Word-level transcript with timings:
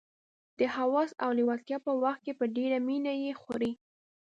د 0.59 0.61
هوس 0.75 1.09
او 1.23 1.29
لېوالتیا 1.37 1.77
په 1.85 1.91
وخت 2.03 2.21
کې 2.25 2.33
په 2.39 2.45
ډېره 2.55 2.77
مینه 2.87 3.13
یې 3.23 3.33
خوري. 3.41 3.71